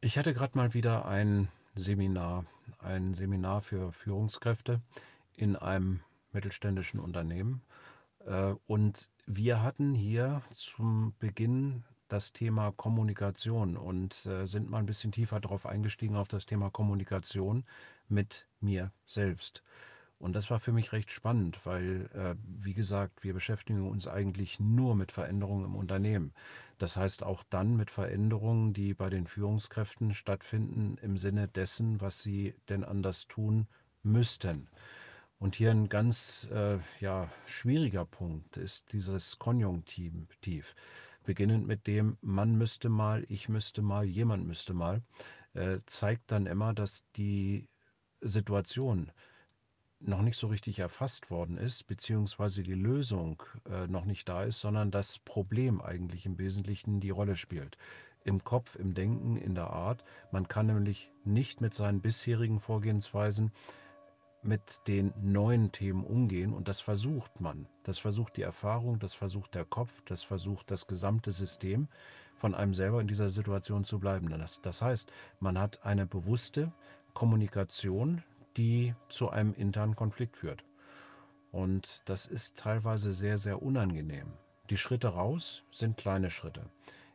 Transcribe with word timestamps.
Ich 0.00 0.16
hatte 0.16 0.32
gerade 0.32 0.56
mal 0.56 0.74
wieder 0.74 1.06
ein 1.06 1.48
Seminar, 1.74 2.44
ein 2.78 3.14
Seminar 3.14 3.62
für 3.62 3.92
Führungskräfte 3.92 4.80
in 5.34 5.56
einem 5.56 6.02
mittelständischen 6.32 7.00
Unternehmen. 7.00 7.62
Äh, 8.24 8.54
und 8.68 9.10
wir 9.26 9.60
hatten 9.60 9.96
hier 9.96 10.42
zum 10.52 11.14
Beginn 11.18 11.82
das 12.06 12.32
Thema 12.32 12.70
Kommunikation 12.70 13.76
und 13.76 14.24
äh, 14.26 14.46
sind 14.46 14.70
mal 14.70 14.78
ein 14.78 14.86
bisschen 14.86 15.10
tiefer 15.10 15.40
darauf 15.40 15.66
eingestiegen 15.66 16.14
auf 16.14 16.28
das 16.28 16.46
Thema 16.46 16.70
Kommunikation 16.70 17.64
mit 18.08 18.46
mir 18.60 18.92
selbst. 19.04 19.64
Und 20.18 20.34
das 20.34 20.50
war 20.50 20.58
für 20.58 20.72
mich 20.72 20.92
recht 20.92 21.12
spannend, 21.12 21.64
weil, 21.64 22.10
äh, 22.12 22.34
wie 22.44 22.74
gesagt, 22.74 23.22
wir 23.22 23.34
beschäftigen 23.34 23.88
uns 23.88 24.08
eigentlich 24.08 24.58
nur 24.58 24.96
mit 24.96 25.12
Veränderungen 25.12 25.64
im 25.64 25.76
Unternehmen. 25.76 26.32
Das 26.78 26.96
heißt 26.96 27.22
auch 27.22 27.44
dann 27.48 27.76
mit 27.76 27.90
Veränderungen, 27.90 28.72
die 28.72 28.94
bei 28.94 29.10
den 29.10 29.28
Führungskräften 29.28 30.14
stattfinden, 30.14 30.98
im 31.02 31.18
Sinne 31.18 31.46
dessen, 31.46 32.00
was 32.00 32.20
sie 32.20 32.54
denn 32.68 32.82
anders 32.82 33.28
tun 33.28 33.68
müssten. 34.02 34.68
Und 35.38 35.54
hier 35.54 35.70
ein 35.70 35.88
ganz 35.88 36.48
äh, 36.50 36.78
ja, 36.98 37.30
schwieriger 37.46 38.04
Punkt 38.04 38.56
ist 38.56 38.92
dieses 38.92 39.38
Konjunktiv. 39.38 40.74
Beginnend 41.24 41.68
mit 41.68 41.86
dem 41.86 42.16
man 42.22 42.58
müsste 42.58 42.88
mal, 42.88 43.24
ich 43.28 43.48
müsste 43.48 43.82
mal, 43.82 44.04
jemand 44.04 44.46
müsste 44.48 44.74
mal, 44.74 45.02
äh, 45.54 45.78
zeigt 45.86 46.32
dann 46.32 46.46
immer, 46.46 46.74
dass 46.74 47.04
die 47.14 47.68
Situation 48.20 49.12
noch 50.00 50.22
nicht 50.22 50.36
so 50.36 50.46
richtig 50.46 50.78
erfasst 50.78 51.30
worden 51.30 51.56
ist, 51.56 51.86
beziehungsweise 51.86 52.62
die 52.62 52.74
Lösung 52.74 53.42
äh, 53.68 53.86
noch 53.86 54.04
nicht 54.04 54.28
da 54.28 54.44
ist, 54.44 54.60
sondern 54.60 54.90
das 54.90 55.18
Problem 55.18 55.80
eigentlich 55.80 56.26
im 56.26 56.38
Wesentlichen 56.38 57.00
die 57.00 57.10
Rolle 57.10 57.36
spielt. 57.36 57.76
Im 58.24 58.44
Kopf, 58.44 58.76
im 58.76 58.94
Denken, 58.94 59.36
in 59.36 59.54
der 59.54 59.70
Art. 59.70 60.04
Man 60.30 60.48
kann 60.48 60.66
nämlich 60.66 61.10
nicht 61.24 61.60
mit 61.60 61.74
seinen 61.74 62.00
bisherigen 62.00 62.60
Vorgehensweisen 62.60 63.52
mit 64.42 64.86
den 64.86 65.12
neuen 65.20 65.72
Themen 65.72 66.04
umgehen 66.04 66.52
und 66.52 66.68
das 66.68 66.80
versucht 66.80 67.40
man. 67.40 67.66
Das 67.82 67.98
versucht 67.98 68.36
die 68.36 68.42
Erfahrung, 68.42 68.98
das 68.98 69.14
versucht 69.14 69.54
der 69.54 69.64
Kopf, 69.64 70.02
das 70.04 70.22
versucht 70.22 70.70
das 70.70 70.86
gesamte 70.86 71.32
System 71.32 71.88
von 72.36 72.54
einem 72.54 72.72
selber 72.72 73.00
in 73.00 73.08
dieser 73.08 73.30
Situation 73.30 73.84
zu 73.84 73.98
bleiben. 73.98 74.28
Das, 74.30 74.60
das 74.60 74.80
heißt, 74.80 75.10
man 75.40 75.58
hat 75.58 75.84
eine 75.84 76.06
bewusste 76.06 76.72
Kommunikation, 77.14 78.22
die 78.56 78.94
zu 79.08 79.30
einem 79.30 79.54
internen 79.54 79.96
Konflikt 79.96 80.36
führt. 80.36 80.64
Und 81.50 82.08
das 82.08 82.26
ist 82.26 82.58
teilweise 82.58 83.12
sehr, 83.12 83.38
sehr 83.38 83.62
unangenehm. 83.62 84.32
Die 84.70 84.76
Schritte 84.76 85.08
raus 85.08 85.64
sind 85.70 85.96
kleine 85.96 86.30
Schritte. 86.30 86.68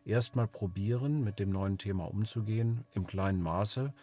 Erstmal 0.05 0.47
probieren, 0.47 1.23
mit 1.23 1.39
dem 1.39 1.51
neuen 1.51 1.77
Thema 1.77 2.05
umzugehen, 2.05 2.83
im 2.93 3.05
kleinen 3.05 3.41
Maße, 3.41 3.93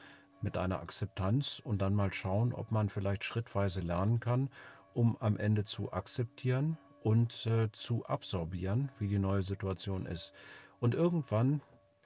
mit 0.41 0.57
einer 0.57 0.81
Akzeptanz 0.81 1.61
und 1.63 1.83
dann 1.83 1.95
mal 1.95 2.13
schauen, 2.13 2.55
ob 2.55 2.71
man 2.71 2.89
vielleicht 2.89 3.25
schrittweise 3.25 3.81
lernen 3.81 4.21
kann, 4.21 4.49
um 4.95 5.17
am 5.21 5.37
Ende 5.37 5.65
zu 5.65 5.93
akzeptieren 5.93 6.79
und 7.03 7.47
äh, 7.47 7.71
zu 7.73 8.07
absorbieren, 8.07 8.91
wie 8.99 9.09
die 9.09 9.19
neue 9.19 9.43
Situation 9.43 10.07
ist. 10.07 10.33
Und 10.79 10.95
irgendwann 10.95 11.61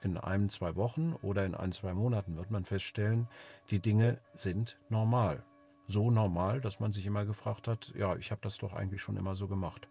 in 0.05 0.17
ein, 0.17 0.49
zwei 0.49 0.75
Wochen 0.75 1.13
oder 1.23 1.45
in 1.45 1.55
ein, 1.55 1.71
zwei 1.71 1.93
Monaten 1.93 2.37
wird 2.37 2.51
man 2.51 2.63
feststellen, 2.63 3.27
die 3.71 3.79
Dinge 3.79 4.19
sind 4.33 4.77
normal. 4.87 5.43
So 5.87 6.11
normal, 6.11 6.61
dass 6.61 6.79
man 6.79 6.93
sich 6.93 7.05
immer 7.07 7.25
gefragt 7.25 7.67
hat, 7.67 7.91
ja, 7.95 8.15
ich 8.15 8.31
habe 8.31 8.41
das 8.41 8.57
doch 8.59 8.73
eigentlich 8.73 9.01
schon 9.01 9.17
immer 9.17 9.35
so 9.35 9.47
gemacht. 9.47 9.89